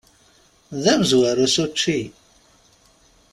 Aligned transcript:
D 0.83 0.85
amezwaru 0.93 1.47
s 1.53 1.55
učči! 1.63 1.99